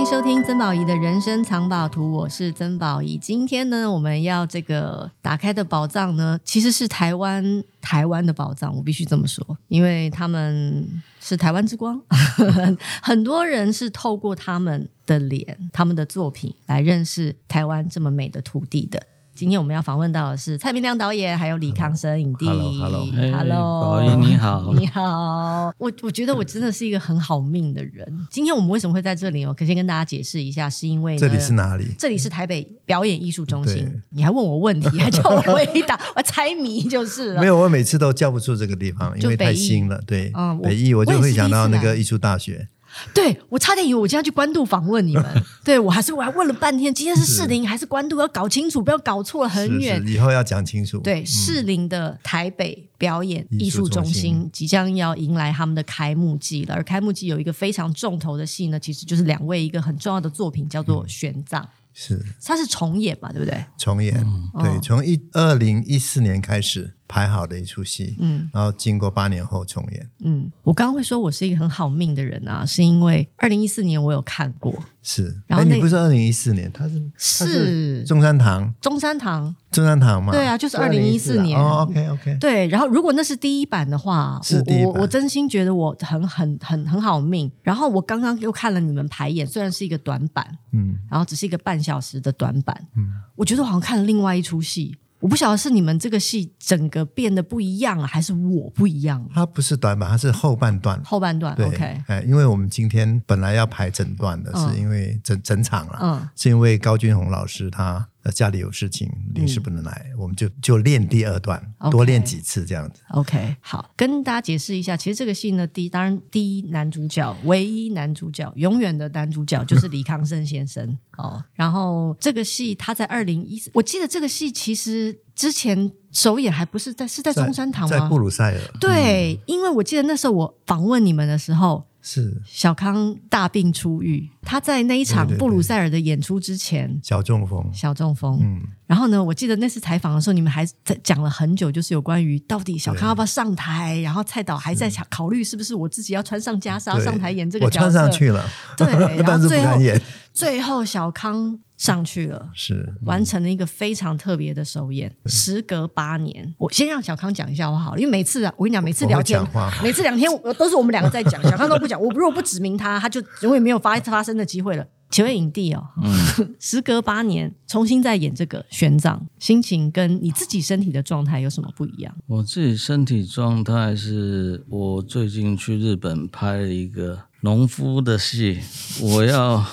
[0.00, 3.18] 欢迎收听曾宝仪的人生藏宝图，我是曾宝仪。
[3.18, 10.88] 今天呢，我们要这个打开的宝藏呢，其实是台湾台湾的宝藏，我必须这么说，因为他们
[11.20, 12.00] 是台湾之光，
[13.02, 19.02] 很多人是透过他们的脸、他们的作品来认识台湾这么美的土地的。
[19.40, 22.44] 今天我们要访问到的是蔡明亮导演，还有李康生影帝。
[22.44, 25.72] Hello，Hello，宝仪你好，你好。
[25.78, 28.06] 我我觉得我真的是一个很好命的人。
[28.28, 29.46] 今天我们为什么会在这里？
[29.46, 31.86] 我可以先跟大家解释一下，是因为这里是哪里？
[31.98, 33.90] 这里是台北表演艺术中心。
[34.10, 37.40] 你还问我问题，还叫我回答，我猜谜就是了。
[37.40, 39.98] 没有，我每次都叫不出这个地方，因为太新了。
[40.06, 42.68] 对，嗯，北艺我就会想到那个艺术大学。
[43.14, 45.24] 对，我差点以为我今天要去官渡访问你们，
[45.64, 48.18] 对，我还是我还问了半天，今天是士林还是官渡？
[48.18, 50.02] 要搞清楚，不要搞错了，很远。
[50.06, 50.98] 以后要讲清楚。
[50.98, 61.60] 对，士林的台北表演艺术中心即将要迎来他们的开幕季了，而开幕季有一个非常重头的戏呢，其实就是两位一个很重要的作品，叫做《玄奘》。
[61.92, 63.64] 是，它是重演嘛，对不对？
[63.78, 66.94] 重演，嗯、对，从一二零一四年开始。
[67.10, 94.96] 排好的一出戏，嗯，然后经过八年后重演，嗯，我刚刚会说我是一个很好命的人啊，是因为二零一四年我有看过，是，然后你不是二零一四年，他是是中山堂，中山堂，中山堂嘛，对啊，就是二零一四年，哦，OK OK，对，然后如果那是第一版的话，是第一版，我我真心觉得我很很很很好命，然后我刚刚又看了你们排演，虽然是一个短版，嗯，然后只是一个半小时的短版，嗯，我觉得我好像看了另外一出戏。
[95.20, 99.24] 我不晓得是你们这个戏整个变得不一样了，还是我不一样。
[99.34, 101.00] 它不是短板，它是后半段。
[101.04, 102.02] 后半段，对，OK。
[102.06, 108.08] 哎，因为我们今天本来要排整段的，是因为整整场了，嗯，是因为高君宏老师他。
[108.30, 113.00] 家里有事情，临时不能来，嗯、我们就就练第二段，okay, 多练几次这样子。
[113.10, 121.42] OK，好，跟大家解释一下，其实这个戏呢，第一当然第一男主角，唯一男主角，永远的男主角就是李康生先生 哦。
[121.54, 127.90] 然后这个戏他在二零一四，我记得这个戏其实之前首演还不是在是在中山堂吗？
[127.90, 128.60] 在，在布鲁塞尔。
[128.80, 131.89] 对，嗯、因为我记得那时候我访问你们的时候。
[132.02, 132.40] 是。
[132.44, 138.38] 小康大病初愈，他在那一场布鲁塞尔的演出之前，对对对，小中风，小中风。
[138.42, 147.86] 嗯，然后呢，我记得那次采访的时候，你们还在讲了很久，就是有关于到底小康要不要上台，然后蔡导还在想考虑是不是我自己要穿上袈裟上台演这个角色。
[147.86, 148.44] 我穿上去了，
[148.76, 148.86] 对，
[149.22, 150.00] 然后最后演
[150.32, 151.60] 最后小康。
[151.80, 155.08] 上去了，是、嗯、完成了一个非常特别的首演。
[155.24, 159.42] 对时隔八年，我先让小康讲一下我好了，因为每次啊，我跟你讲，每次聊天，
[159.82, 161.98] 每次两天 都是我们两个在讲，小康都不讲。
[161.98, 164.86] 我如果不指名他，他就永远没有发发生的机会了。
[165.08, 172.14] 请问影帝哦，嗯、 时隔八年重新再演这个玄奘，心情跟你自己身体的状态有什么不一样？
[172.26, 178.58] 我自己身体状态是我最近去日本拍了一个农夫的戏，
[179.00, 179.64] 我要。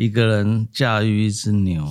[0.00, 1.84] 一个人驾驭一只牛，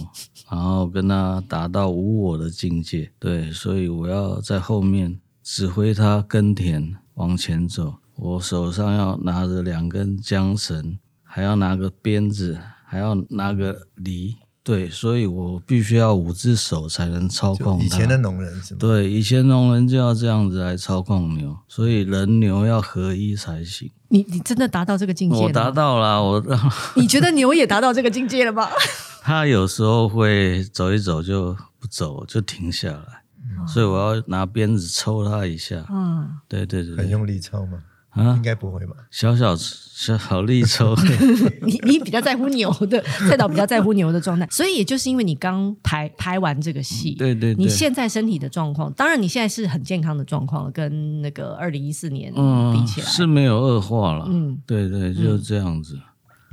[0.49, 3.11] 然后跟他达到无我的境界。
[3.19, 7.97] 对，所以我要在后面指挥他耕田往前走。
[8.15, 14.37] 我手上要拿着两根缰绳，还要拿个鞭子，还要拿个犁。
[14.69, 17.81] 对，所以我必须要五只手才能操控。
[17.81, 18.77] 以前的农人是吗？
[18.79, 23.89] 对，以前农人就要这样子来操控牛，所以人牛要合一才行。
[24.09, 25.41] 你你真的达到这个境界了？
[25.41, 26.43] 我达到了，我。
[26.95, 28.67] 你觉得牛也达到这个境界了吗？
[29.23, 35.83] 它有时候会走一走就不走，就停下来，嗯、所以我要拿鞭子抽它一下。
[35.89, 37.79] 嗯，对对对，很用力抽吗？
[38.09, 38.95] 啊，应该不会吧？
[39.11, 40.95] 小小小好力抽，
[41.61, 55.99] 你你比较在乎牛的，蔡导比较在乎牛的状态， 所以也就是因为你刚拍拍完这个戏，对，对对，你现在身体的状况，当然你现在是很健康的状况，跟那个二零一四年比起来、嗯、是没有恶化了，嗯，对对，就是这样子。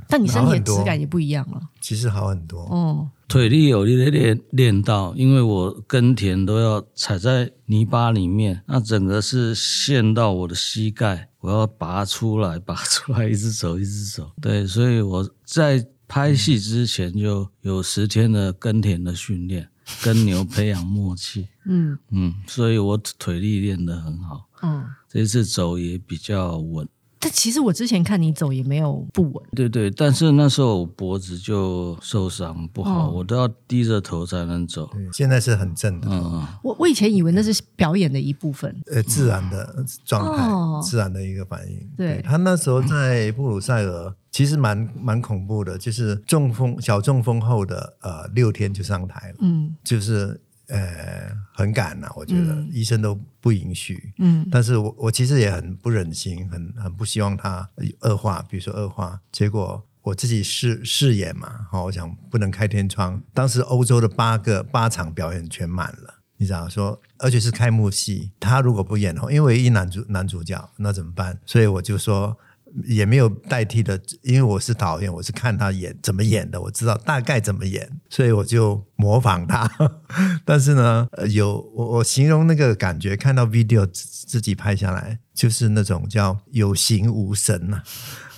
[0.07, 3.09] 但你身体的质感也不一样了，其实好很多，哦。
[3.27, 14.31] 腿力有力的练练到，因为我耕田都要踩在泥巴里面，那整个是陷到我的膝盖，我要拔出来，拔出来，一直走，一直走。
[14.41, 19.67] 对，所以我在拍戏之前就有十天的耕田的训练，
[20.01, 21.49] 跟牛培养默契。
[21.65, 24.47] 嗯嗯，所以我腿力练得很好。
[24.63, 26.87] 嗯，这次走也比较稳。
[27.19, 34.87] 但其实我之前看你走也没有不稳，对对，但是那时候我脖子就受伤不好，哦、我都要低着头才能走。
[34.93, 36.07] 对，现在是很正的。
[36.11, 41.89] 嗯，我我以前以为那是表演的一部分，呃，自然的状态，哦、自然的一个反应。
[41.97, 50.39] 对，对他那时候在布鲁塞尔，其实蛮蛮恐怖的，就是中风小中风后的呃六天就上台了，嗯，就是。
[50.67, 54.13] 呃，很赶呐、啊，我觉得、嗯、医生都不允许。
[54.19, 57.69] 嗯，但是我我其实也很不忍心，很很不希望他
[58.01, 59.21] 恶化，比如说恶化。
[59.31, 63.21] 结果我自己试试演嘛，好，我想不能开天窗。
[63.33, 71.39] 当时欧洲的八个八场表演全满了，你知道说，而且是开幕戏，他如果不演的话，因为一男主男主角，那怎么办？
[71.45, 72.37] 所以我就说。
[72.85, 79.69] 也没有代替的，因为我是导演，我是看他演怎么演的，我知道大概怎么演，所以我就模仿他。
[80.45, 87.83] 但是呢，有我我形容那个感觉，看到 video 自己拍下来，就是那种叫有形无神呐、啊，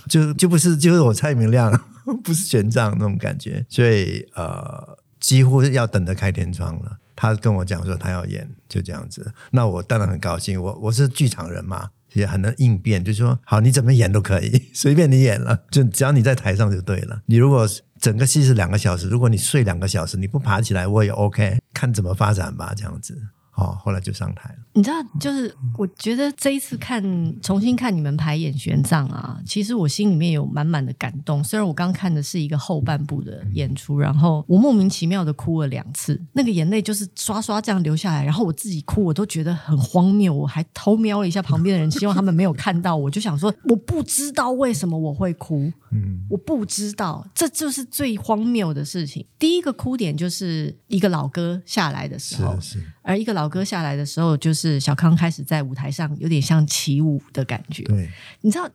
[0.08, 1.72] 就就不是就是我蔡明亮，
[2.24, 6.98] 不是玄奘那种感觉，所以呃，几乎要等着开天窗了。
[7.16, 11.90] 他跟我讲说他要演，就这样子，那我当然很高兴，我我是剧场人嘛。
[12.14, 17.22] 也很能应变，就是说好，你怎么演都可以， 随便你演了，就只要你在台上就对了。
[17.26, 17.68] 你如果
[18.00, 23.18] 整个戏是两个小时，如果你睡两个小时，你不爬起来我也 OK，看怎么发展吧，这样子。
[23.60, 24.56] 哦，后来就上台了。
[24.74, 27.04] 你知道，就是我觉得这一次看
[27.42, 31.44] 重新看你们排演玄奘啊，其实我心里面有满满的感动。
[31.44, 40.34] 虽然我刚看的是一个后半部的演出，然后我莫名其妙的哭了两次，那个眼泪就是刷刷这样流下来，然后我自己哭，我都觉得很荒谬。
[40.34, 42.96] 我还偷瞄了一下旁边的人，希望他们没有看到。
[42.96, 49.26] 我就想说，我不知道为什么我会哭，嗯，我不知道，这就是最荒谬的事情。
[49.38, 52.86] 第一个哭点就是一个老哥下来的时候，是，是。
[53.10, 57.82] 而一个老歌下来的时候，就是小康开始在舞台上有点像起舞的感觉。
[57.84, 58.08] 对，
[58.42, 58.70] 你知道，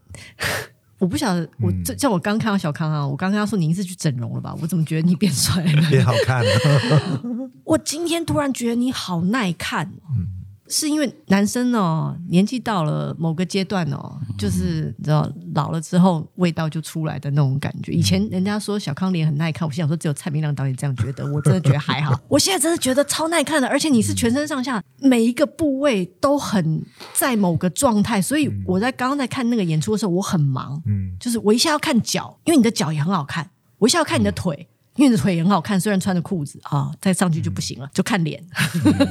[0.99, 4.53] 我不晓得，我这像我刚看到小康啊，我刚刚要说您是去整容了吧？
[4.61, 5.83] 我怎么觉得你变帅了？
[5.89, 6.51] 变好看了。
[7.63, 9.93] 我今天突然觉得你好耐看。
[10.17, 10.34] 嗯
[10.69, 17.93] 是因为男生哦，年纪到了某个阶段哦，就是你知道老了之后味道就出来的那种感觉。
[17.93, 22.19] 以前人家说小康脸很耐看，我心想说只有蔡明亮导演这样觉得，我真的觉得还好。
[22.29, 26.83] 我现在真的觉得超耐看的，而且你是全身上下每一个部位都很
[27.13, 33.45] 在某个状态，所以我在刚刚在看那个演出的时候，我很忙，嗯，就是我一下要看脚，因为你的脚也很好看；
[33.79, 38.43] 我一下要看你的腿，因为你的腿很好看，虽然穿着裤子啊，再上去就不行了，就看脸。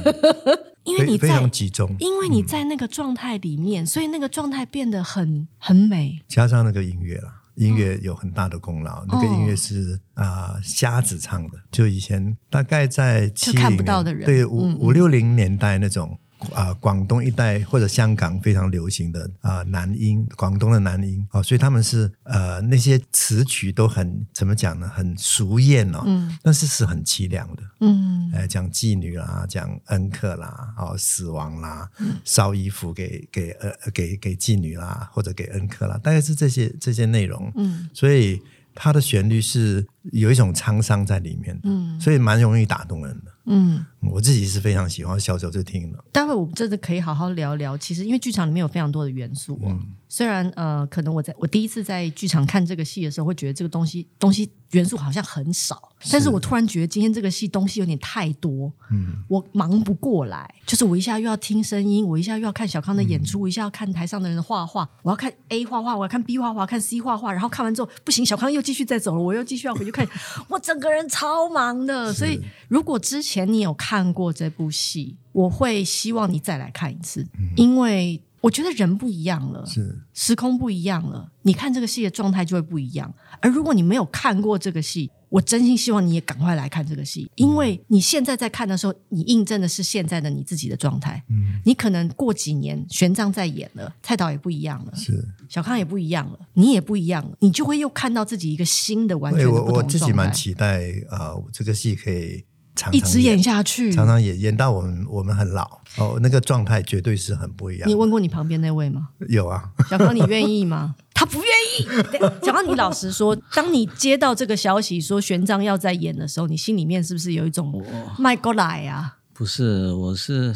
[0.84, 6.20] 因为你在，非常集中，因为你在那个状态里面，嗯、所以那个状态变得很很美。
[6.28, 9.00] 加上那个音乐啦，音乐有很大的功劳。
[9.00, 16.18] 哦、那个音乐是啊，瞎、呃、子唱的，就以前大概在七零看不到的人，对五五六零年代那种。
[16.52, 21.26] 啊、呃，广东一带或者香港非常流行的啊、呃、南音，广东的南音。
[21.32, 24.88] 哦，所以他们是呃那些词曲都很怎么讲呢？
[24.88, 38.42] 很俗艳哦，嗯，但是是很凄凉的，嗯，哎、呃，讲妓女啦，讲恩客啦，哦，死亡啦，嗯、烧衣服给给呃给给妓女啦，或者给恩客啦，大概是这些这些内容，嗯，所以
[38.74, 43.32] 它的旋律是有一种沧桑在里面的，嗯，所以蛮容易打动人的。
[43.46, 46.02] 嗯，我自己是非常喜欢，小时候就听了。
[46.10, 47.76] 待会我们真的可以好好聊聊。
[47.76, 49.66] 其实，因为剧场里面有非常多的元素哦。
[49.68, 60.48] 嗯虽然呃，可能我在我第一次在剧场看这个戏的时候，会觉得这个东西东西元素好像很少，但是我突然觉得今天这个戏东西有点太多，嗯，我忙不过来。
[60.64, 70.06] 就是我一下又要听声音，我一下又要看小康的演出，嗯、我一下要看台上的人的画画，我要看 A 画画，我要看 B 画画，看 C 画画，然后看完之后不行，小康又继续再走了，我又继续要回去看，
[70.50, 72.12] 我整个人超忙的。
[72.12, 78.20] 所以如果之前你有看过这部戏，我会希望你再来看一次，嗯、因为。
[78.44, 83.10] 我觉得人不一样了，是时空不一样了，你看这个戏的状态就会不一样。
[83.40, 91.20] 而如果你没有看过这个戏，我真心希望你也赶快来看这个戏，因为你现在在看的时候，你印证的是现在的你自己的状态。
[91.28, 99.80] 嗯，你可能过几年玄奘在演了，蔡导也不一样了，是小康也不一样了，你也不一样了，你就会又看到自己一个新的完全的不同状态。
[99.80, 102.44] 我我自己蛮期待啊、呃，这个戏可以。
[102.76, 107.88] 常常一直演下去，常常演演到我们我们很老哦，那个状态绝对是很不一样。
[107.88, 109.10] 你问过你旁边那位吗？
[109.28, 110.96] 有啊，小康，你愿意吗？
[111.24, 112.38] 他不愿意。
[112.42, 117.82] 讲到，你老实说，当你接到这个消息说玄奘要在演的时候，你心里面是不是有一种
[118.18, 119.16] 迈过来啊？
[119.32, 120.54] 不是，我是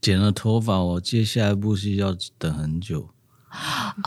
[0.00, 3.08] 剪了头发，我接下一部戏要等很久。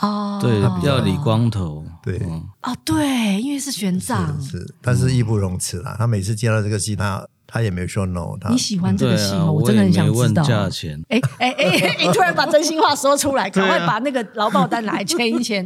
[0.01, 2.19] 哦，对，要理光头，对，
[2.61, 5.95] 哦，对，因为是玄奘，是，但是义不容辞啦。
[5.97, 7.27] 他每次接到这个戏，他。
[7.49, 9.43] 他也没说 no，他你喜欢这个戏吗？
[9.43, 10.43] 啊、我真的很想知道。
[10.43, 15.65] 价钱，哎哎哎，你突然把真心话说出来， 赶快把那个劳保单来签一签。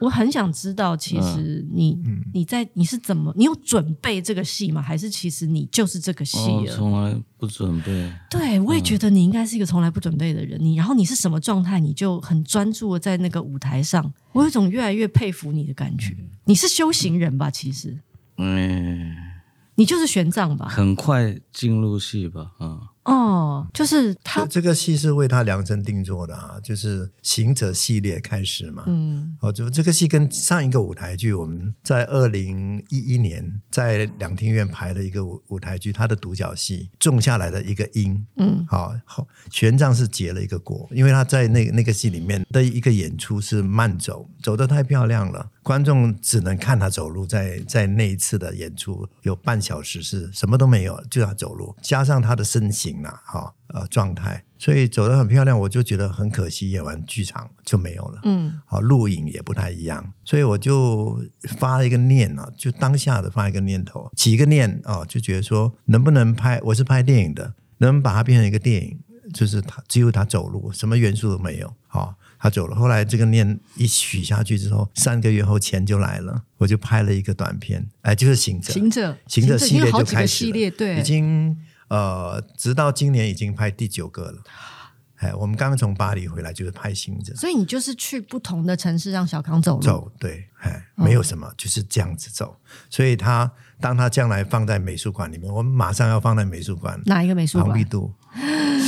[0.00, 4.80] 我很想知道，其实你、嗯、你在你是怎么，你有准备这个戏吗？
[4.80, 6.38] 还是其实你就是这个戏？
[6.74, 8.12] 从来不准备。
[8.30, 10.58] 对，我也觉得你应该是一个从来不准备的人。
[10.60, 14.12] 你然后你是什么状态，你就很专注的在那个舞台上。
[14.32, 16.16] 我有一种越来越佩服你的感觉。
[16.44, 17.50] 你是修行人吧？
[17.50, 17.98] 其实，
[18.38, 19.14] 嗯。
[19.76, 20.68] 你就是玄奘吧？
[20.68, 22.78] 很快进入戏吧，嗯。
[23.04, 28.84] 哦，就是他这个戏是为他量身定做的啊，就是《行者》系列开始嘛。
[28.86, 38.26] 嗯，哦，就这个戏跟上一个舞台剧，我们在二零一一年在两厅院排了一个舞舞台剧，他的独角戏种下来的一个因。
[38.36, 45.50] 嗯，好，好，玄奘是结了一个果，因为他在那那个戏里面的一个演出是慢走，走得太漂亮了。
[45.62, 58.20] 观众只能看他走路，在在那一次的演出有半小时是什么都没有，就他走路，加上他的身形啊，哈呃状态，所以走得很漂亮，我就觉得很可惜，演完剧场就没有了。
[58.24, 61.22] 嗯，好，录影也不太一样，所以我就
[61.58, 68.98] 发了一个念啊，就当下的发一个念头，起一个念啊，就觉得说能不能拍，我是拍电影的，能不能把它变成一个电影，
[69.32, 72.14] 就是他只有他走路，什么元素都没有，好。
[72.42, 81.54] 他走了，后来这个念一许下去之后，三个月后钱就来了，我就拍了一个短片，哎，就是行者，行者，行者系列就开始系列，对，已经
[81.90, 84.42] 呃，直到今年已经拍第九个了。
[85.20, 92.56] 哎，我们刚刚从巴黎回来，就是拍行者，所以你就是去不同的城市让小康走路，走，对，哎，没有什么，就是这样子走。
[92.88, 93.50] 所以他
[93.80, 97.68] 当他将来放在美术馆里面，我们马上要放在美术馆，哪一个美术馆？
[97.68, 98.12] 庞毕度。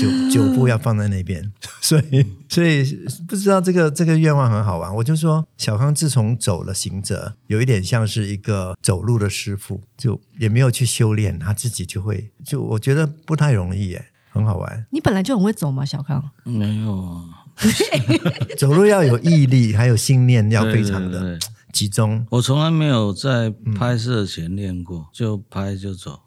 [0.01, 2.83] 九九部要放在那边， 所以所以
[3.29, 4.93] 不知道这个这个愿望很好玩。
[4.95, 12.33] 我就说，小康自从走了行者，有一点像是一个走路的师傅，就也没有去修炼，他自己就会。
[12.45, 14.87] 就我觉得不太容易耶，很好玩。
[14.91, 16.23] 你本来就很会走嘛，小康？
[16.45, 17.45] 没有啊，
[18.59, 21.39] 走路要有毅力，还有信念，要非常的
[21.73, 22.27] 集中。
[22.31, 26.21] 我从来没有在拍摄前练过，就拍就走。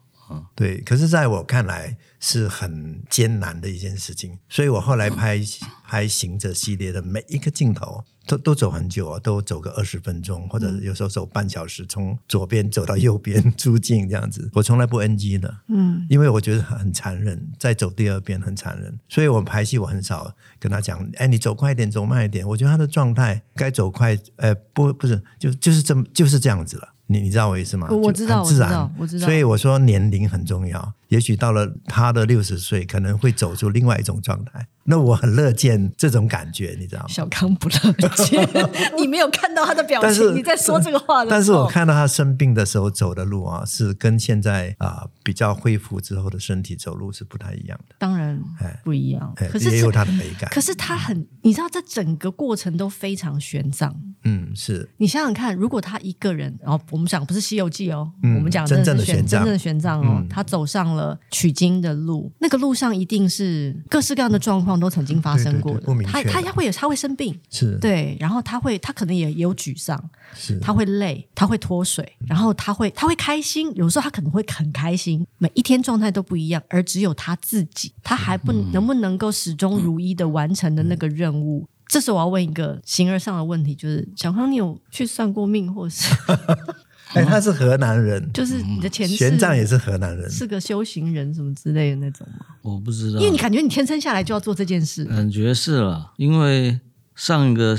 [0.56, 5.40] 对，可是在我看来是很艰难的一件事情，所以我后来拍
[5.86, 26.88] 拍行者系列的每一个镜头都都走很久啊，都走个二十分钟，或者有时候走半小时，从左边走到右边 出镜这样子，我从来不 NG 的，嗯，因为我觉得很残忍，再走第二遍很残忍，所以我排戏我很少跟他讲，哎，你走快一点，走慢一点，我觉得他的状态该走快，呃，不不是，就就是这么就是这样子了。
[27.08, 27.86] 你你知道我意思吗？
[27.88, 29.26] 我知道，自然，我知道，我知道。
[29.26, 30.92] 所以我说年龄很重要。
[31.08, 34.66] 也许到了他的六十岁，可能会走出另外一种状态。
[34.88, 37.08] 那我很乐见这种感觉，你知道吗？
[37.08, 37.92] 小康不乐
[38.24, 38.48] 见，
[38.96, 40.32] 你没有看到他的表情。
[40.36, 47.96] 你在说这个话的，但是我看到他生病的时候走的路啊，是跟现在啊、呃、比较恢复之后的身体走路是不太一样的。
[47.98, 48.40] 当然，
[48.84, 49.34] 不一样。
[49.34, 50.48] 可是也有他的美感。
[50.50, 53.92] 可是他很，你知道，这整个过程都非常玄奘。
[54.22, 65.80] 嗯，是你想想看，如果他一个人，然后我们讲不是《西游记》哦，嗯、我们讲真正的玄奘，真正的玄奘哦，嗯、他走上了取经的路，那个路上一定是各式各样的状况都曾经发生过的。
[65.80, 67.78] 对对对，他他他会有他会生病，是。
[67.78, 70.02] 对，然后他会他可能也有沮丧，
[70.34, 70.58] 是。
[70.58, 81.60] 他会累，他会脱水，然后他会他会开心，有时候他可能会很开心，每一天状态都不一样，而只有他自己，他还不能不能够始终如一的完成的那个任务。
[81.60, 86.14] 嗯、这时候我要问一个形而上的问题，就是小康，你有去算过命，或是？
[87.14, 92.46] 哎，他是河南人，就是你的前世玄奘也是河南人，是个修行人什么之类的那种吗？
[92.62, 96.12] 我不知道，因为你感觉你天生下来就要做这件事，感觉是了。
[96.16, 96.80] 因为
[97.14, 97.76] 上一个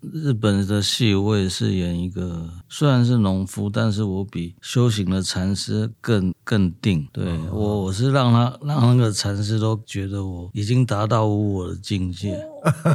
[0.00, 7.06] 日本的戏，我也是演一个，虽然是农夫，但是我比修行的禅师更更定。
[7.12, 12.42] 对，我，我是让他让那个禅师都觉得我已经达到无我的境界。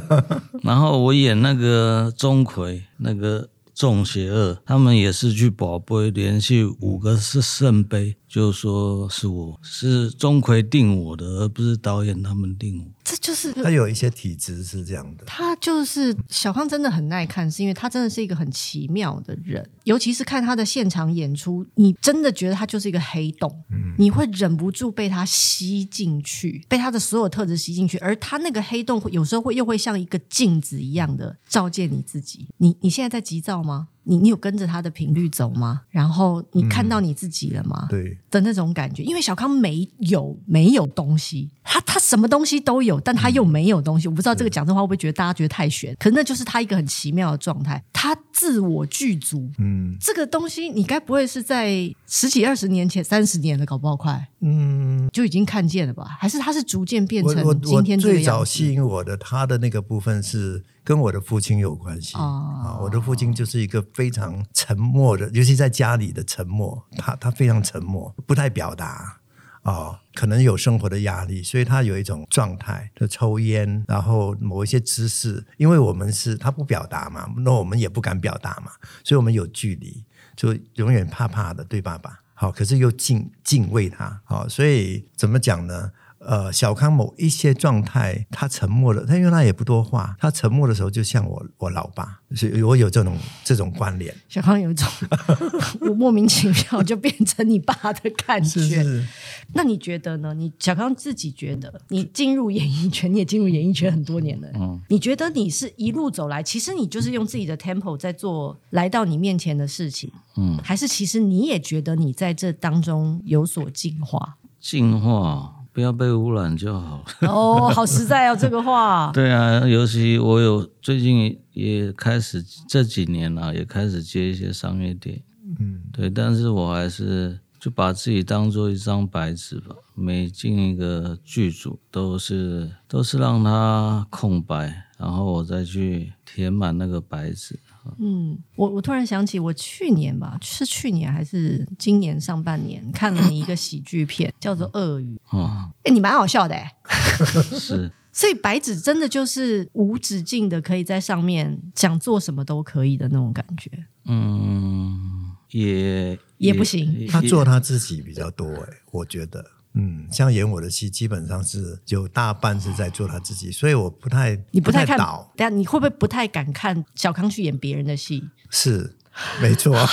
[0.63, 3.47] 然后我演那个钟馗，那个。
[3.75, 12.91] 众邪恶，他们也是去宝贝连续五个是圣杯，就说是我是钟馗定我的，而不是导演他们定我。
[13.01, 15.23] 这就是他有一些体质是这样的。
[15.23, 19.65] 他就是小康，真的很耐看，是因为他真的是一个很奇妙的人。
[19.85, 27.97] 尤其是看他的现场演出，你真的觉得他就是一个黑洞，嗯，你会忍不住被他吸进去，被他的所有特质吸进去。
[27.99, 32.49] 而他那个黑洞，有时候会又会像一个镜子一样的照见你自己。
[32.57, 33.87] 你你现在在急躁吗？
[34.05, 35.81] 你你有跟着他的频率走吗？
[35.89, 37.87] 然后你看到你自己了吗？
[37.87, 44.07] 嗯、对的那种感觉，因为小康没有没有东西，他他什么东西都有，但他又没有东西。
[44.07, 45.95] 嗯、我不知道这个讲这话会不会觉得大家觉得太玄？
[45.99, 49.49] 可是那就是他一个很奇妙的状态，他自我具足。
[49.57, 56.05] 嗯，这个东西你该不会是在十几二十年前、三十年了，搞不好快嗯就已经看见了吧？
[56.19, 58.23] 还是他是逐渐变成今天这个样子？
[58.23, 60.63] 最早吸引我的他的那个部分是。
[60.85, 69.17] 跟我的父亲有关系啊，我的父亲就是一个非常沉默的，尤其在家里的沉默，他他非常沉默，不太表达
[69.63, 78.71] 啊，可能有生活的压力，所以他有一种状态，就抽烟，然后某一些姿势，因为我们是他不表达嘛，那我们也不敢表达嘛，
[79.03, 85.91] 所以我们有距离，就永远怕怕的对爸爸，好，可是又敬敬畏他，好，所以怎么讲呢？
[86.27, 94.13] 呃，小康某一些状态，他沉默了，他因为他也不多话，他沉默的时候就像我我老爸，所以我有这种这种关联。
[94.27, 94.87] 小康有一种
[95.81, 98.59] 我莫名其妙就变成你爸的感觉。
[98.59, 99.07] 是是。
[99.53, 100.33] 那你觉得呢？
[100.33, 104.47] 你小康自己觉得，你进入演艺圈，你也进入演艺圈很多年了。
[104.55, 110.11] 嗯，你觉得你是一路走来，其实你就是用自己的 tempo 在做来到你面前的事情。
[110.37, 114.37] 嗯，还是其实你也觉得你在这当中有所进化？
[114.59, 117.03] 进化，不要被污染就好。
[117.23, 119.11] 哦，好实在哦，这个话。
[119.13, 125.21] 对啊，尤其我有最近也开始这几年了，也开始接一些商业电影。
[125.59, 127.37] 嗯，对，但是我还是。
[127.57, 137.59] 就把自己当做一张白纸吧，每进一个剧组都是都是让它空白，然后我再去填满那个白纸。
[137.99, 145.19] 嗯，我我突然想起，我去年吧，是去年还是今年上半年看了你一个喜剧片，叫做《鳄鱼》。
[145.37, 146.71] 啊，哎，你蛮好笑的哎。
[147.57, 147.91] 是。
[148.11, 153.69] 所以白纸真的就是无止境的，可以在上面想做什么都可以的那种感觉。
[154.05, 155.31] 嗯。
[155.51, 168.23] 也也不行，他做他自己比较多哎，我觉得，嗯，像演我的戏，基本上是有大半是在做他自己，所以我不太，你不太看，等下你会不会不太敢看小康去演别人的戏？
[168.49, 168.95] 是，
[169.41, 169.75] 没错。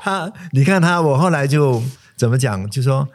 [0.00, 1.82] 他，你看他，我后来就。
[2.20, 2.68] 怎么讲？
[2.68, 3.08] 就说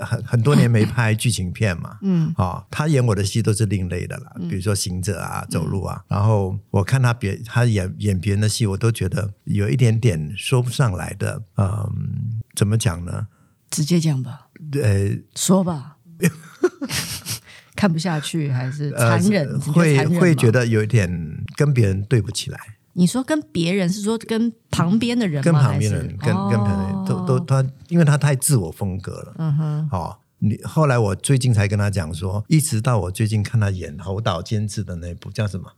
[0.00, 13.26] 很很多年没拍剧情片嘛，嗯，啊、哦，他演我的戏都是另类的啦，比如说行者啊、走路啊，嗯、然后我看他别他演演别人的戏，我都觉得有一点点说不上来的，嗯，怎么讲呢？
[13.70, 14.48] 直接讲吧，
[14.82, 15.96] 呃，说吧，
[17.74, 19.46] 看不下去还是残忍？
[19.48, 22.58] 呃、会会觉得有一点跟别人对不起来。
[22.94, 25.42] 你说跟别人是说跟旁边的人吗？
[25.44, 29.34] 跟旁边的人，跟、哦、跟旁边都都他，因为他太自我风格了。
[29.36, 35.70] 嗯哼，好、哦，你后来我最近才跟他讲说，一直到我最近看他演侯导监制的那部叫什么？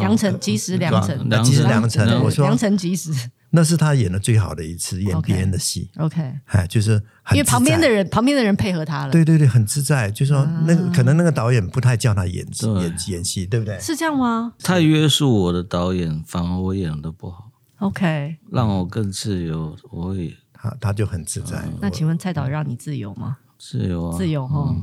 [0.00, 2.22] 良辰吉时良辰，吉时良辰。
[2.22, 3.12] 我说良辰吉时。
[3.52, 6.92] 那是他演的最好的一次演别人的戏，OK，哎，就是
[7.32, 10.10] 因为旁边的人，旁边的人配合他了，对对对，很自在。
[10.10, 12.46] 就是说，那个可能那个导演不太叫他演
[12.80, 13.78] 演演戏，对不对？
[13.80, 14.52] 是这样吗？
[14.62, 17.50] 太约束我的导演，反而我演的不好。
[17.78, 21.64] OK，让我更自由，我也他他就很自在。
[21.80, 23.38] 那请问蔡导让你自由吗？
[23.58, 24.74] 自由啊，自由哈。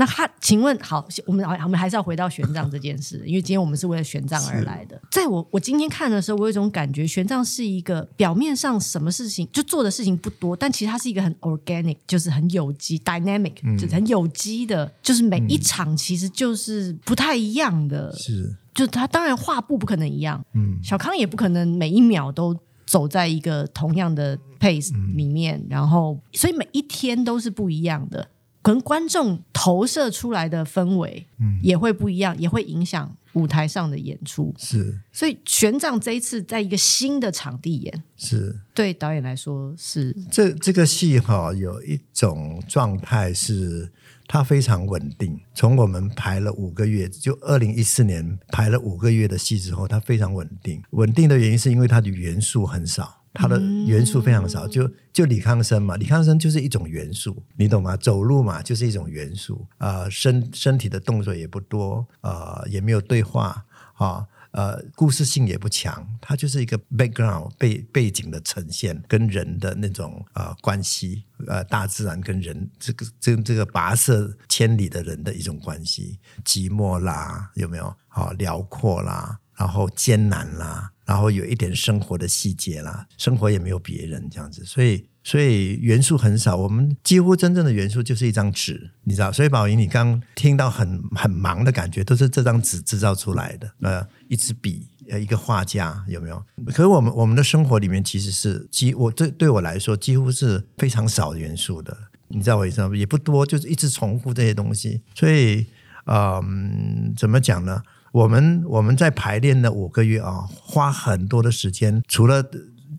[0.00, 5.00] 那他，请问，好，我们我们还是要回到玄奘这件事，因为今天我们是为了玄奘而来的。
[5.10, 18.14] 在我我今天看的时候，我有一种感觉，玄奘是一个表面上什么事情就做的事情不多，但其实他是一个很 organic，就是很有机，dynamic，、嗯、就是很有机的，就是每一场其实就是不太一样的。
[18.16, 22.56] 是，就他当然画布不可能一样，嗯，小康也不可能每一秒都
[22.86, 28.28] 走在一个同样的 pace 里面，嗯、然后所以每一天都是不一样的。
[28.62, 34.54] 可能观众投射出来的氛围，嗯，也会不一样，嗯、也会影响舞台上的演出。
[34.58, 43.90] 是，所以玄奘这一次在一个新的场地演，是对导演来说是这这个戏哈，有一种状态是
[44.26, 45.40] 它非常稳定。
[45.54, 50.82] 从我们排了五个月，就二零一四年排了五个月的戏之后，它非常稳定。
[50.90, 53.17] 稳定的原因是因为它的元素很少。
[53.40, 57.96] 它的元素非常少，就就李康生嘛，李康生就是一种元素，你懂吗？
[57.96, 77.94] 走路嘛，就是一种元素啊、呃，身身体的动作也不多，呃，也没有对话啊，呃，故事性也不强，它就是一个 background 背背景的呈现，跟人的那种呃关系，呃，大自然跟人这个这这个跋涉千里的人的一种关系，寂寞啦，有没有？
[78.08, 80.92] 好、哦，辽阔啦，然后艰难啦。
[81.04, 86.54] 然后有一点生活的细节啦，生活也没有别人这样子，所以所以元素很少。
[86.54, 89.32] 我们几乎真正的元素就是一张纸，你知道。
[89.32, 93.72] 所以宝仪，你刚听到很很忙的感觉，都是这张纸制造出来的。
[93.80, 96.44] 呃，一支笔，呃，一个画家，有没有？
[96.66, 101.96] 可是我们我们的生活里面其实是几，我对对我来说几乎是非常少元素的。
[102.28, 102.94] 你知道我意思吗？
[102.94, 105.00] 也不多，就是一直重复这些东西。
[105.14, 105.66] 所以，
[106.04, 107.82] 嗯，怎么讲呢？
[108.12, 112.44] 我们我们在排练的五个月啊，花很多的时间，除了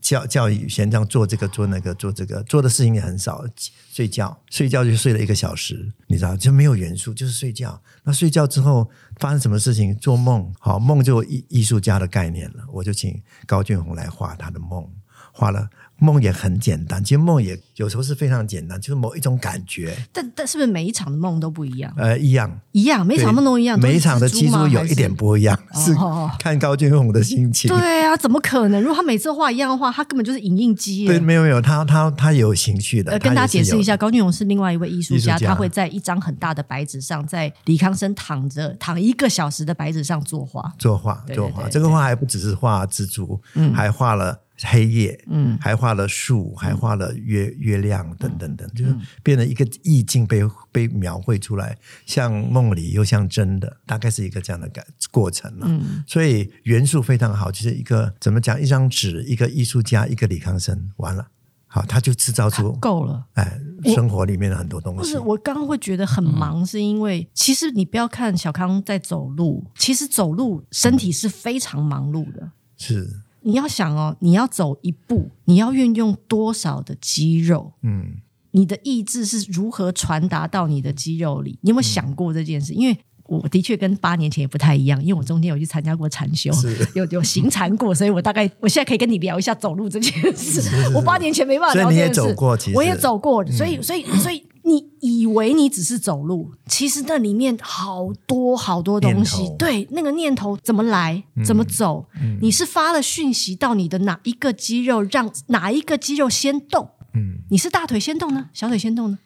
[0.01, 3.43] 教教育玄奘做这个做那个做这个做的事情也很少，
[3.91, 7.81] 睡觉睡觉就睡了一个小时，你知道就没有元素，就是睡觉。
[8.03, 9.95] 那睡觉之后发生什么事情？
[9.97, 12.63] 做梦，好梦就艺艺术家的概念了。
[12.71, 14.87] 我就请高俊宏来画他的梦，
[15.33, 15.69] 画了。
[15.99, 19.95] 梦也很简单，其实梦也有时候是非常简单，就是某一种感觉。
[20.13, 21.93] 但但是不是每一场的梦都不一样？
[21.97, 23.79] 呃，一样，一样，每场梦都一样。
[23.79, 25.99] 每一场的蜘蛛有一点不一样，是，是
[26.39, 27.69] 看高俊宏的心情。
[27.69, 28.81] 对啊，怎么可能？
[28.81, 31.05] 如果他每次画一样的话，他根本就是影印机。
[31.05, 33.11] 对，没有没有，他他他有情绪的。
[33.19, 41.67] 跟大家解释一下，高俊宏是另外一位艺术家，他会在一张很大的白纸上，在李康生躺着躺一个小时的白纸上作画，作画，作画。
[41.69, 44.39] 这个画还不只是画蜘蛛，嗯，还画了。
[44.61, 48.93] 黑夜，嗯，还画了树，还画了月月亮等等等，就是
[49.23, 50.41] 变成一个意境被
[50.71, 55.65] 被描绘出来，像梦里又像真的，大概是一个这样的感过程了。
[55.69, 61.27] 嗯，所以元素非常好，就是一个怎么讲，一张纸，一个艺术家，一个李康生，完了，
[61.67, 63.25] 好，他就制造出够了。
[63.35, 64.99] 哎，生活里面的很多东西。
[64.99, 72.51] 不是，我刚刚会觉得很忙，是因为、嗯、其实你不要看小康在走路，其实走路身体是非常忙碌的。
[72.75, 73.21] 是。
[73.41, 77.73] 你要想哦，你要走一步，你要运用多少的肌肉？
[77.83, 78.17] 嗯，
[78.51, 81.57] 你的意志是如何传达到你的肌肉里？
[81.61, 82.73] 你有没有想过这件事？
[82.73, 86.51] 嗯、因为我的确跟八年前也不太一样，因为我中间有去参加过禅修，
[86.95, 90.61] 有有行禅过，所以我大概我现在可以跟你聊一下走路这件事。
[90.61, 94.43] 是是是，我八年前没办法聊这件事，所以你也走过，其实我也走过，所以所以所以。
[94.69, 99.51] 你以为你只是走路，其实那里面好多好多东西。
[99.57, 102.05] 对，那个念头怎么来，怎么走？
[102.39, 106.87] 你是发了讯息到你的哪一个肌肉，让哪一个肌肉先动？
[107.15, 109.17] 嗯、你是大腿先动呢，小腿先动呢？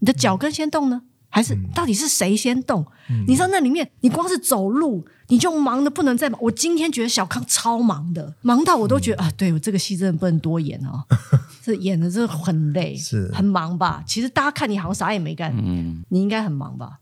[0.00, 1.02] 你的脚跟先动呢？
[1.32, 2.84] 还是到底是谁先动？
[3.08, 6.38] 嗯、你知道那里面，你光是走路，你就忙得不能再忙。
[6.42, 11.04] 我今天觉得小康超忙的，忙到我都觉得、嗯、啊，对我这个戏真的不能多演哦，
[11.62, 14.02] 这演的真的很累，是很忙吧？
[14.06, 17.00] 其实大家看你好像啥也没干，嗯、你应该很忙吧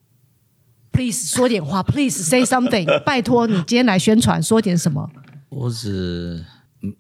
[0.93, 5.11] ？Please 说点话，Please say something， 拜托你今天来宣传，说点什么？
[5.49, 6.45] 我只。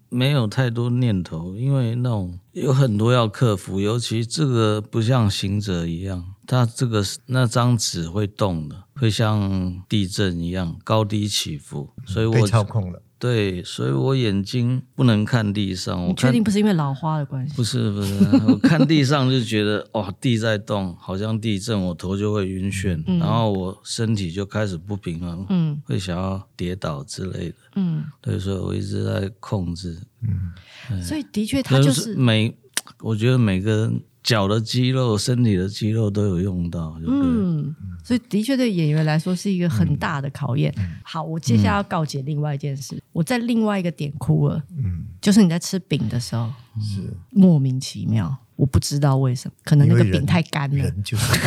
[0.09, 13.01] 没有太多念头，因为那种有很多要克服，尤其这个不像行者一样，他这个那张纸会动的，会像地震一样高低起伏，所以我操控了。
[13.18, 16.07] 对，所以我眼睛不能看地上。
[16.07, 17.57] 我确定不是因为老花的关系？
[17.57, 18.14] 不是不是，
[18.46, 32.57] 我看地上就觉得哇，地在动，好像地震，我头就会晕眩，嗯、然后我身体就开始不平衡，嗯，会想要跌倒之类的，嗯，对，所以我一直在控制，嗯，所以的确他就是，是每，
[33.00, 34.00] 我觉得每个人。
[34.28, 40.70] 脚的肌肉、身体的肌肉都有用到，嗯，所以的确对演员来说是一个很大的考验。
[40.76, 51.40] 嗯、好，我接下来要告解另外一件事，嗯、我在另外一个点哭了，嗯，就是你在吃饼的时候，是莫名其妙，我不知道为什么，可能那个饼太干了，人，人就是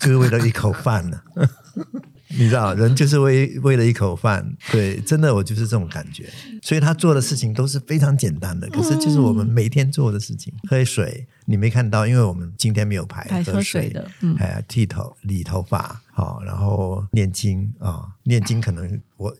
[0.00, 1.20] 就是为了一口饭呢。
[2.36, 6.28] 你知道，人就是为为了一口饭，对，真的，我就是这种感觉。
[6.62, 10.52] 所以他做的事情都是非常简单的，可是就是我们每天做的事情。
[10.64, 19.36] 嗯、喝水，你没看到，因为我们今天没有排，排喝水的，嗯，哎，剃头、理头发，好，然后念经啊、哦，念经可能我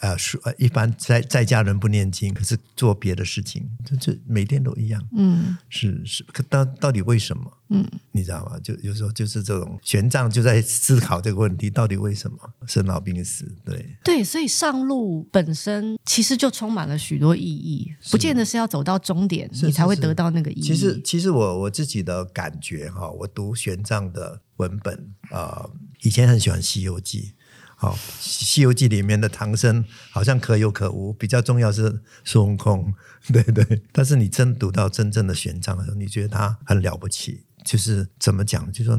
[0.00, 7.50] 呃说呃一般在在家人不念经，可是做别的事情，这这每天都一样，嗯，是是，可到到底为什么？
[7.68, 8.58] 嗯，你知道吗？
[8.60, 13.44] 就有时候就是这种玄奘就在思考这个问题，到底为什么生老病死？
[13.64, 20.62] 对对，所以上路本身其实就充满了许多意义，不见得是要走到终点你才会得到那个意义。
[20.62, 24.94] 其实，其实我我自己的感觉哈，我读玄奘的文本
[25.30, 25.70] 啊、呃，
[26.02, 27.32] 以前很喜欢《西游记》。
[27.78, 32.94] 好，《西游记》里面的唐僧好像可有可无，比较重要是孙悟空，
[33.28, 33.82] 对对。
[33.92, 37.44] 但是你真读到真正的玄奘的时候，你觉得他很了不起。
[37.66, 38.70] 就是怎么讲？
[38.70, 38.98] 就是说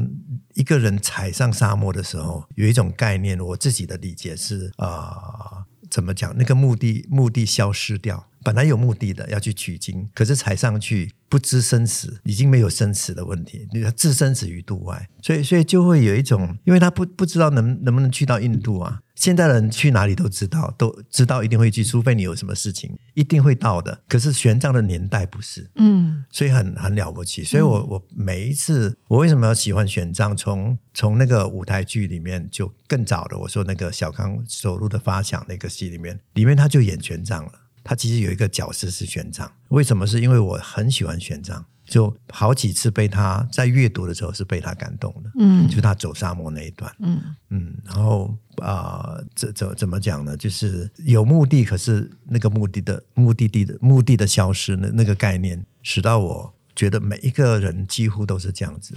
[0.52, 6.36] 一个人踩上沙漠的时候，有一种概念，我自己的理解是啊、怎么讲？
[6.36, 19.00] 那个目的目的消失掉，本来有目的的要去取经，可是踩上去不知生死，已经没有生死的问题，你要置生死于度外，所以所以就会有一种，因为他不不知道能能不能去到印度啊。
[19.14, 24.00] 现在人去哪里都知道，都知道一定会去，除非你有什么事情，一定会到的。
[24.06, 27.42] 可是玄奘的年代不是，嗯，所以很很了不起。
[27.42, 30.36] 所以我我每一次，我为什么要喜欢玄奘？
[30.36, 37.52] 从从那个舞台剧里面就更早的，我说那个小康走路的发想那个戏里面，里面他就演玄奘了。
[37.88, 40.06] 他其实有一个角色是玄奘，为什么？
[40.06, 41.64] 是因为我很喜欢玄奘。
[41.86, 50.36] 就好几次被他在阅读的时候是被他感动的，嗯，就他走沙漠那一段，嗯嗯，然后啊，怎怎怎么讲呢？
[50.36, 58.94] 就是有目的，可是那个目的的目的地的目的的消失，那那个概念，使到我觉得每一个人几乎都是这样子。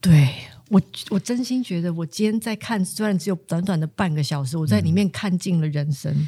[0.00, 0.30] 对，
[0.70, 6.26] 我，我真心觉得，我今天在看，虽然只有短短的半个小时，我在里面看尽了人生。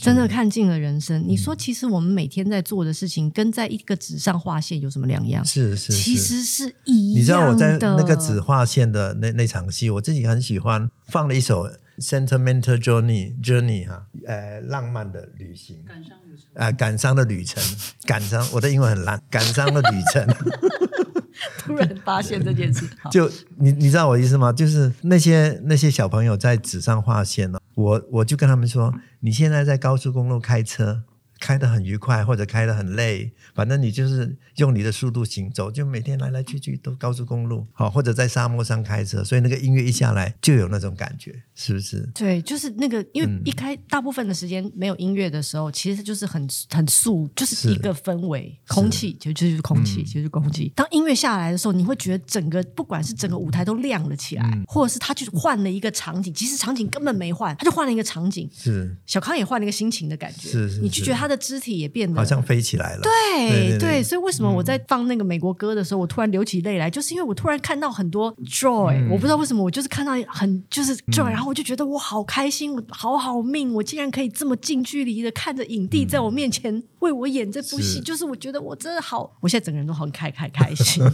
[0.00, 1.22] 真的看尽了人生。
[1.26, 5.44] 你说，其实我们每天在做的事情，跟在一个纸上画线有什么两样？
[5.44, 7.20] 是是，其实是一样的。
[7.20, 11.66] 你知道我在那个纸画线的那那场戏，我自己很喜欢放了一首
[11.98, 17.62] 《Sentimental Journey》Journey 哈，呃，浪漫的旅行，感伤旅程，呃，感伤的旅程，
[18.06, 18.48] 感伤。
[18.52, 20.26] 我的英文很烂，感伤的旅程。
[21.58, 24.52] 突然发现这件事， 就你你知道我意思吗？
[24.52, 31.02] 就是那些那些小朋友在纸上画线了，我我就跟他们说，你现在在高速公路开车。
[31.40, 42.08] 开得很愉快，或者开得很累，反正你就是用你的速度行走，就每天来来去去都高速公路，好，或者在沙漠上开车，所以那个音乐一下来就有那种感觉，是不是？
[42.14, 50.72] 对，就是那个，因为一开、嗯、大部分的时间没有音乐的时候，其实就是很很素，就是一个氛围，空气就就是空气，就是空气。
[50.74, 58.96] 当音乐下来的时候，你会觉得整个不管是整个舞台都亮了起来，嗯、或者是他就换了一个场景，其实场景根本没换，他就换了一个场景，是。
[59.06, 61.27] 小康也换了一个心情的感觉，是是，是，你就觉得他。
[61.28, 81.04] 他的肢体也变得好像飞起来了，对对，所以为什么我在放那个美国歌的时候，嗯、我突然流起泪来，就是因为我突然看到很多 joy，、嗯、我不知道为什么，我就是看到很就是 joy，、嗯、然后我就觉得我好开心，我好好命，我竟然可以这么近距离的看着影帝在我面前为我演这部戏，嗯、就是我觉得我真的好，我现在整个人都很开开开心。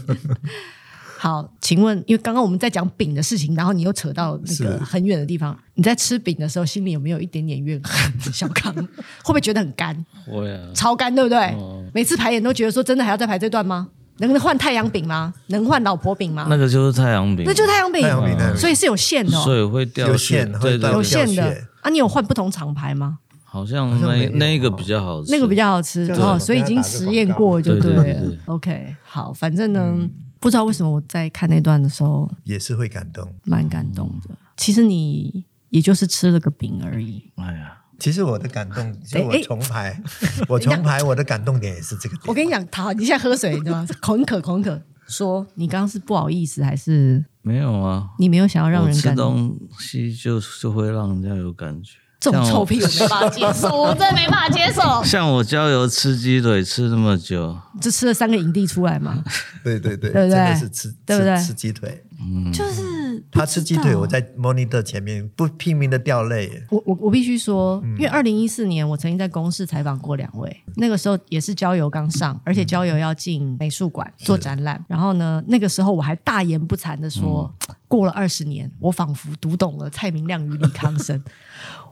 [1.25, 8.31] 好，请问，因为刚刚我们在讲饼的事情，然后你又扯到那个很远的地方，你在吃饼的时候，心里有没有一点点怨恨？
[8.31, 8.85] 小康会
[9.29, 9.97] 不会觉得很干？
[10.27, 11.39] 会啊，超干，对不对？
[11.55, 13.89] 哦、每次排演都觉得说，真的还要再排这段吗？
[14.19, 15.33] 能换太阳饼吗？
[15.47, 16.47] 能换老婆饼吗？
[16.51, 21.89] 那个就是太阳饼，那就是太阳饼，太阳饼、哦，所以是有线的、哦，所以会掉线，对，对，有线的啊。
[21.89, 23.21] 你有换不同厂牌吗？
[23.43, 28.31] 好像那那个比较好吃，那个比较好吃哦，所以已经实验过就对了。
[28.45, 30.07] OK，好，反正呢。
[30.45, 34.37] 嗯不知道为什么我在看那段的时候也是会感动，蛮感动的。
[34.59, 37.33] 其实你也就是吃了个饼而已。
[37.37, 39.99] 哎呀，其实我的感动， 就我重排，
[40.47, 42.25] 我重排，我的感动点也是这个点。
[42.27, 43.87] 我跟你讲，他你现在喝水对吗？
[44.03, 44.81] 口很渴，口渴。
[45.07, 48.11] 说你刚刚是不好意思还是没有啊？
[48.19, 51.97] 你没有想要让人感动，吃东西就就会让人家有感觉。
[52.25, 55.05] 这种臭屁我没办法接受，我真的没办法接受。
[55.05, 59.23] 像我郊游吃鸡腿吃那么久，就吃了三个影帝出来嘛？
[59.63, 60.55] 对对对，对不对？
[60.55, 61.37] 是吃对不对？
[61.37, 66.65] 吃鸡腿，嗯，就是他吃鸡腿，我在 monitor 前面不拼命的掉泪。
[66.71, 74.83] 我我我必须说，因为二零一四年我曾经在公视采访过两位，那个时候也是郊游刚上，而且郊游要进美术馆做展览。
[74.89, 77.53] 然后呢，那个时候我还大言不惭的说，
[77.87, 81.23] 过了二十年，我仿佛读懂了蔡明亮与李康生。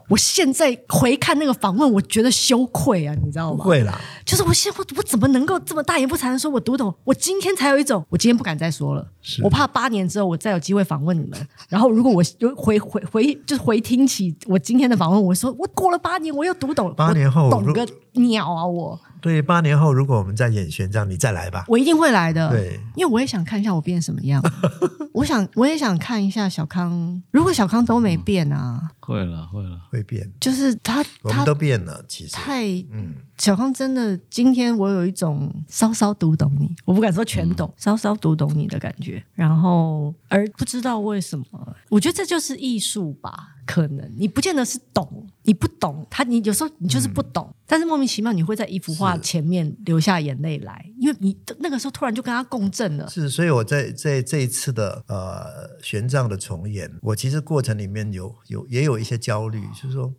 [0.09, 3.57] 我现在回看那个访问，我觉得羞愧啊，你知道吗？
[3.62, 6.95] 不会啦，就是我现在我我怎么能够这么大言不惭的说我读懂？
[7.05, 9.07] 我今天才有一种，我今天不敢再说了，
[9.43, 19.01] 我怕八年之后我再有机会访问你们，然后如果我就回回回就是回听起我今天的访问，我说我过了八年我又读懂了，八年后懂个鸟啊我！
[19.22, 22.50] 对，八年后如果我们再演玄奘，你再来吧，我一定会来的。
[22.50, 24.42] 对，因为我也想看一下我变什么样，
[25.14, 28.80] 我想我也想看一下小康，如果小康都没变啊。
[28.82, 30.30] 嗯会了，会了，会变。
[30.40, 32.02] 就是他，我们都变了。
[32.06, 39.20] 其实太，嗯，小康真的，今天我有一种稍稍读懂你，我不敢说全懂，嗯、稍稍读懂你的感觉。
[39.35, 43.48] 然后，而不知道为什么，我觉得这就是艺术吧。
[43.64, 53.09] 可能你不见得是懂，你不懂他，你有时候你就是不懂，嗯、但是莫名其妙你会在一幅画前面流下眼泪来，因为你那个时候突然就跟他共振了。
[53.09, 60.12] 是，所以我在在这一次的呃玄奘的重演，我其实过程里面有有也有一些焦虑，就是说，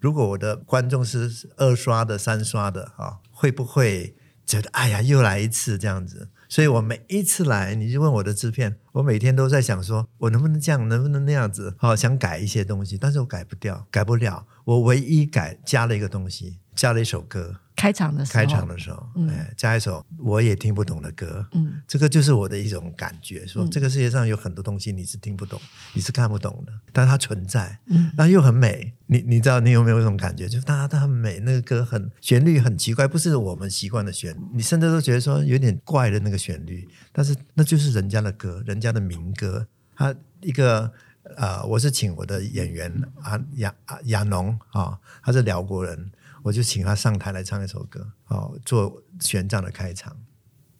[0.00, 6.28] 如果我的观众是二刷的、三刷的啊，会不会觉得哎呀又来一次这样子？
[6.48, 11.74] 所以我每一次来，你就问我的制片，我每天都在想说，我能不能这样，能不能那样子？
[11.78, 14.46] 好，想改一些东西，但是我改不掉，改不了。
[14.64, 17.56] 我唯一改加了一个东西，加了一首歌。
[17.74, 25.60] 开场的时候，开场的时候，嗯，加一首我也听不懂的歌，嗯，这个就是我的一种感觉，说这个世界上有很多东西你是听不懂，
[25.94, 30.48] 你是看不懂的，但它存在，嗯，然后又很美，你你知道你有没有这种感觉？
[30.48, 39.64] 就它它很美，那个歌很旋律很奇怪，不是我们习惯的旋律，你甚至都觉得说有点怪的那个旋律，但是那就是人家的歌，人家的民歌，
[39.94, 40.92] 他一个
[41.36, 43.72] 呃，我是请我的演员啊亚
[44.06, 46.10] 亚农啊，他是辽国人。
[46.42, 50.16] 我就请他上台来唱一首歌，哦，做玄奘的开场。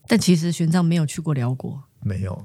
[0.06, 2.42] 但其实玄奘没有去过辽国，没有。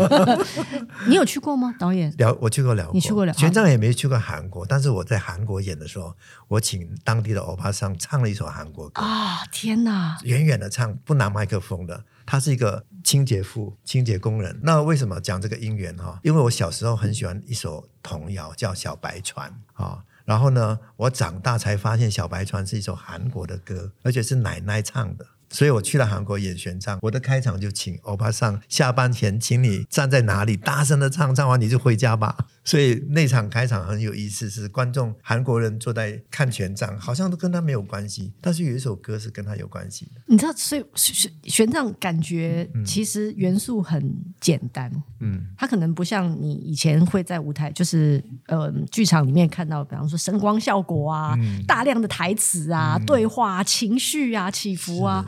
[1.08, 1.74] 你有去过吗？
[1.78, 3.32] 导演辽，我去过辽国，你去过辽。
[3.32, 6.14] 玄奘也没去过韩国，但是我在韩国演的时候，
[6.48, 9.46] 我请当地的欧巴桑唱了一首韩国歌啊！
[9.50, 12.04] 天哪，远远的唱，不拿麦克风的。
[12.26, 14.60] 他是一个清洁妇、清洁工人。
[14.62, 16.20] 那为什么讲这个因缘哈？
[16.22, 19.50] 因为我小时候很喜欢一首童谣，叫《小白船》
[19.82, 20.04] 啊。
[20.26, 25.24] 然后呢，我长大才发现《小白船》是一首韩国的歌，而且是奶奶唱的。
[25.50, 32.36] 所以我去了韩国演玄奘，我的开场就请欧巴桑下班前，请你站在哪里，大声的唱，唱完你就回家吧。
[32.64, 40.20] 所以那场开场很有意思，是观众韩国人坐在看玄奘，好像都跟他没有关系，但是有一首歌是跟他有关系的。
[40.26, 55.24] 你知道，所以玄玄奘感觉其实元素很简单，嗯，他可能不像你以前会在舞台，就是呃剧场里面看到，比方说声光效果啊，嗯、大量的台词啊、嗯、对话、啊、情绪啊、起伏啊。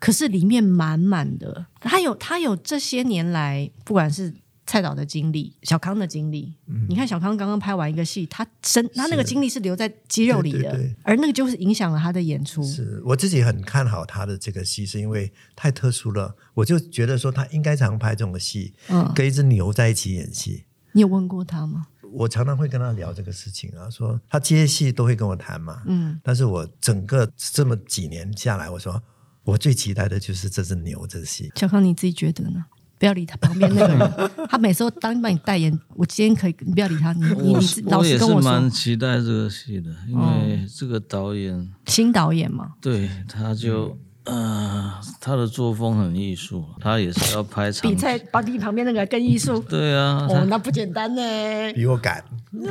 [0.00, 4.34] 可是里面满满的，他有他有这些年来，不管是
[4.66, 12.62] 蔡导的经历、小康的经历，嗯、你看小康刚刚拍完一个戏，他身他那个经历是留在肌肉里的，对对对，而那个就是影响了他的演出。
[12.62, 20.64] 是我自己很看好他的这个戏，是因为太特殊了，我就觉得说他应该常拍这种戏，嗯，跟一只牛在一起演戏。
[20.92, 21.88] 你有问过他吗？
[22.12, 29.02] 我常常会跟他聊这个事情啊，说他接戏都会跟我谈嘛，嗯，但是我整个这么几年下来，我说。
[29.44, 31.50] 我最期待的就是这只牛这戏。
[31.56, 32.64] 小康，你自己觉得呢？
[32.98, 34.12] 不要理他旁边那个人，
[34.50, 35.72] 他每次都当帮你代言。
[35.96, 37.14] 我今天可以，你不要理他。
[37.14, 38.28] 你你你老实跟我说。
[38.28, 47.80] 我也是蛮期待这个戏的，因为这个导演、嗯、新导演嘛，对，他就、嗯、呃，他的作风很艺术，他也是要拍场。
[47.90, 49.58] 比在把比旁边那个更艺术。
[49.60, 51.72] 对啊，哦，那不简单呢。
[51.72, 52.22] 比我敢，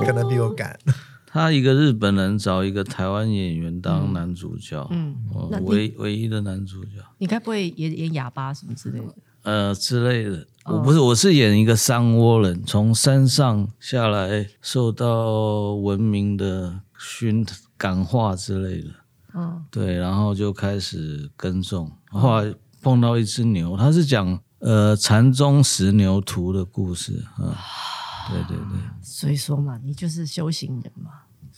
[0.06, 0.78] 可能比我赶。
[1.40, 5.16] 他一个日本人找一个台湾演员当男主角，嗯，
[5.64, 6.98] 唯唯一的男主角。
[7.18, 9.16] 你该不会演演哑巴什么之类的？
[9.44, 10.46] 呃，之类的。
[10.66, 17.46] 我不是，我是演一个山窝人，从山上下来，受到文明的熏
[17.78, 18.90] 感化之类的。
[19.34, 27.56] 嗯，对，然后就开始耕种，后来碰到一只牛，他是讲呃禅宗石牛图的故事啊。
[28.30, 31.12] 对对对，所以说嘛，你就是修行人嘛，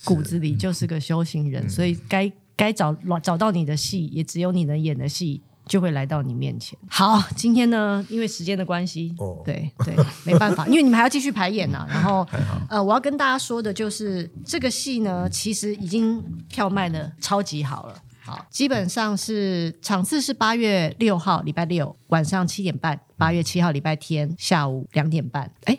[0.04, 6.78] 骨子里就是个修行人，所以该该找找到你的戏，也只有你能演的戏就会来到你面前。
[6.88, 11.86] 好，今天呢，因为时间的关系，哦，对对，没办法， 因为你们还要继续排演呢、啊。
[11.90, 12.26] 然后
[12.68, 17.94] 呃，我要跟大家说的就是，这个戏呢，其实已经票卖的超级好了。
[18.24, 25.50] 好，基本上是场次是八月六号礼拜六晚上七点半，八月七号礼拜天下午两点半。
[25.64, 25.78] 哎。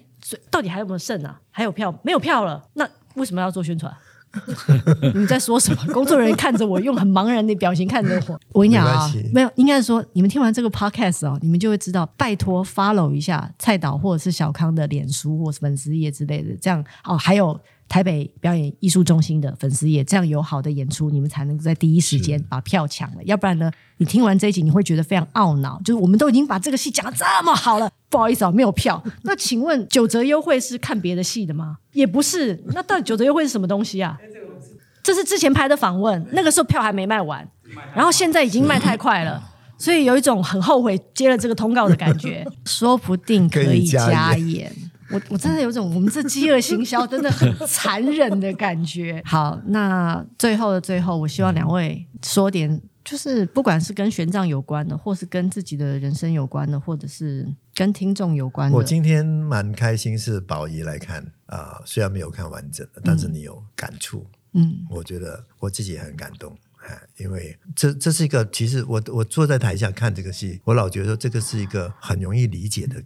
[0.50, 1.38] 到底还有没有剩啊？
[1.52, 1.94] 还有票？
[2.02, 2.66] 没有票了？
[2.76, 3.94] 那为什么要做宣传？
[5.13, 5.93] 你在说什么？
[5.93, 8.39] 工作人员看着我，用很茫然的表情看着我。
[8.54, 17.60] 我跟你讲啊，没有，应该是说你们听完这个 podcast 哦，你们就会知道，拜托 follow 一下蔡导或者是小康的脸书或是粉丝页之类的，这样哦，还有。
[17.88, 23.24] 台北表演艺术中心的粉丝也，这样有好的演出，你们才能够在第一时间把票抢了。
[23.26, 25.80] 要不然呢，你听完这一集，你会觉得非常懊恼。
[25.84, 29.04] 就是我们都已经把这个戏讲的这么好了，不好意思啊，没有票。
[29.24, 31.78] 那请问九折优惠是看别的戏的吗？
[31.93, 32.63] 也不是。
[32.74, 34.17] 那到底九折优惠是什么东西啊？
[35.04, 37.48] 这是之前拍的访问，那个时候票还没卖完，
[37.93, 39.43] 然后现在已经卖太快了，
[39.78, 42.43] 所以有一种很后悔接了这个通告的感觉。
[42.65, 44.74] 说不定可以加演。
[45.13, 49.21] 我我真的有种我们这饥饿行销真的很残忍的感觉。
[49.26, 58.78] 好，那最后的最后，我希望两位说点，就是不管是跟玄奘有关的，或是跟自己的人生有关的，或者是跟听众有关的。
[58.78, 73.04] 我今天蛮开心是宝仪来看啊、呃，虽然没有看完整的，但是你有感触，嗯，我觉得我自己也很感动，哎，因为这这是一个，其实我我坐在台下看这个戏，我老觉得说这个是一个很容易理解的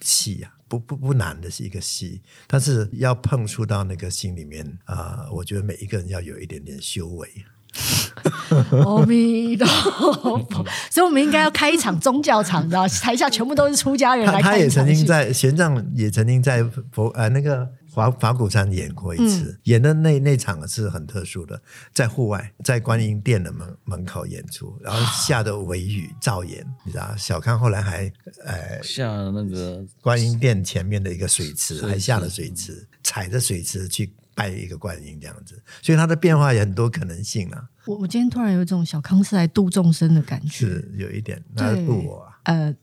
[0.00, 0.59] 戏呀、啊。
[0.70, 7.28] 不不不难的是一个戏，但是要碰触到那个心里面啊、呃，我觉得每一个人要有一点点修为。
[8.84, 14.42] 阿弥陀佛， 所以我们应该要开一场宗教场，知道台下全部都是出家人来看。
[14.42, 17.68] 他也曾经在玄奘，也曾经在佛呃那个。
[17.92, 21.60] 法法鼓山演过一次，嗯、演的那那场是很特殊的，
[21.92, 28.10] 在户外，在观音殿的门门口演出，然后下的微雨照演，你知道， 小康后来还
[28.44, 37.68] 呃下了那个观音殿前面的一个水池，还下了水池，踩着水池去拜一个观音这样子，所以它的变化有很多可能性啊。
[37.86, 42.29] 我我今天突然有一种小康是来度众生的感觉，是有一点，那度我、啊。
[42.44, 42.74] 呃，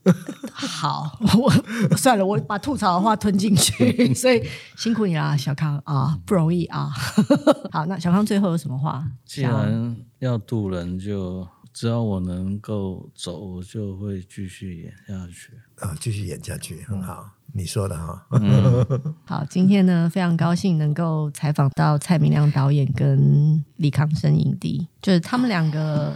[0.54, 1.52] 好，我
[1.98, 4.44] 算了，我把吐槽的话吞进去， 所以
[4.76, 6.92] 辛苦你啦，小康啊，不容易啊。
[7.72, 9.04] 好，那小康最后有什么话？
[9.26, 11.08] 既然要渡人就，
[11.44, 18.26] 就只要我能够走，我就会继续演下去啊，继续演下去，很好，你说的哈。
[18.40, 26.16] 嗯、好，今天呢，非常高兴能够采访到蔡明亮导演跟李康生影帝，就是他们两个。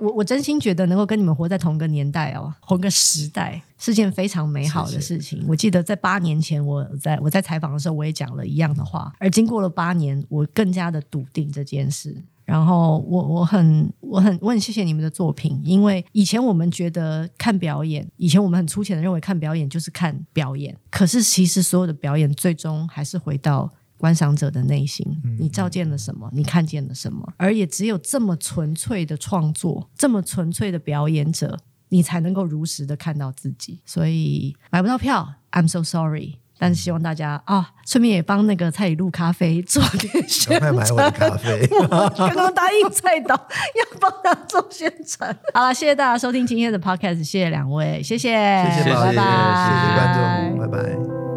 [0.00, 5.44] 我我真心觉得能够跟你们活在同个年代哦，同个时代是件非常美好的事情。
[5.46, 9.12] 我记得在八年前，我在我在采访的时候，我也讲了一样的话。
[9.18, 12.16] 而经过了八年，我更加的笃定这件事。
[12.44, 20.76] 然后我我很我很我很谢谢你们的作品，因为以前我们觉得看表演，以前我们很粗浅的认为看表演就是看表演。
[20.90, 23.70] 可是其实所有的表演最终还是回到。
[24.00, 25.06] 观赏者的内心，
[25.38, 26.30] 你照见了什么？
[26.32, 27.30] 你看见了什么？
[27.36, 31.58] 而也只有这么纯粹的创作，这么纯粹的表演者，
[31.90, 33.82] 你才能够如实的看到自己。
[33.84, 36.38] 所以买不到票，I'm so sorry。
[36.58, 40.74] 但是希望大家啊，顺便也帮那个蔡里路咖啡做点宣传。
[40.74, 41.66] 买我的咖啡，
[42.18, 45.34] 刚刚答应蔡导要帮他做宣传。
[45.54, 48.34] 好了，谢谢大家收听今天的 Podcast，谢谢两位，谢谢，
[48.64, 51.29] 谢谢，谢谢，拜拜，谢谢观众，拜拜。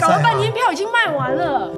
[0.00, 1.70] 搞了半天票已经卖完了。